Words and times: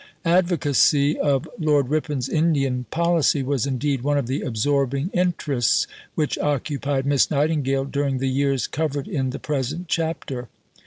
Advocacy 0.25 1.15
of 1.19 1.47
Lord 1.59 1.89
Ripon's 1.89 2.27
Indian 2.27 2.87
policy 2.89 3.43
was 3.43 3.67
indeed 3.67 4.01
one 4.01 4.17
of 4.17 4.25
the 4.25 4.41
absorbing 4.41 5.11
interests 5.13 5.85
which 6.15 6.39
occupied 6.39 7.05
Miss 7.05 7.29
Nightingale 7.29 7.85
during 7.85 8.17
the 8.17 8.27
years 8.27 8.65
covered 8.65 9.07
in 9.07 9.29
the 9.29 9.37
present 9.37 9.87
chapter. 9.87 10.49